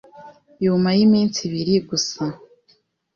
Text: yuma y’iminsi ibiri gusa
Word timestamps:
yuma 0.63 0.89
y’iminsi 0.97 1.39
ibiri 1.47 1.75
gusa 1.89 2.23